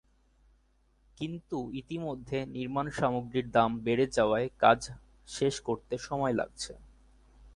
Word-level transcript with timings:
কিন্তু 1.17 1.57
ইতিমধ্যে 1.73 2.37
নির্মাণসামগ্রীর 2.45 3.47
দাম 3.51 3.71
বেড়ে 3.79 4.05
যাওয়ায় 4.07 4.49
কাজ 4.59 4.79
শেষ 5.27 5.55
করতে 5.61 5.95
সময় 5.97 6.33
লাগছে। 6.33 6.73